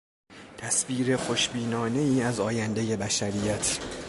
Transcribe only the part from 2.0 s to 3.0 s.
از آیندهی